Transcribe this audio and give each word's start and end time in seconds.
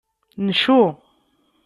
Ncu. 0.45 0.79